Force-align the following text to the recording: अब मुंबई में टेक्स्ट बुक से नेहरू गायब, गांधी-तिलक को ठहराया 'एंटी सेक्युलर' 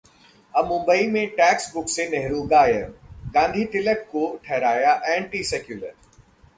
अब 0.53 0.67
मुंबई 0.67 1.05
में 1.07 1.27
टेक्स्ट 1.31 1.73
बुक 1.73 1.89
से 1.89 2.07
नेहरू 2.09 2.41
गायब, 2.43 2.97
गांधी-तिलक 3.35 4.05
को 4.11 4.27
ठहराया 4.45 4.99
'एंटी 5.05 5.43
सेक्युलर' 5.43 5.95